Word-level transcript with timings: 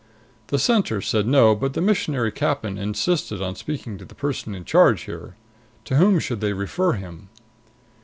The 0.47 0.57
Center 0.57 0.99
said 0.99 1.27
no, 1.27 1.53
but 1.53 1.73
the 1.73 1.79
Missionary 1.79 2.31
Captain 2.31 2.75
insisted 2.75 3.39
on 3.39 3.55
speaking 3.55 3.99
to 3.99 4.03
the 4.05 4.15
person 4.15 4.55
in 4.55 4.65
charge 4.65 5.03
here. 5.03 5.35
To 5.85 5.97
whom 5.97 6.17
should 6.17 6.41
they 6.41 6.53
refer 6.53 6.93
him? 6.93 7.29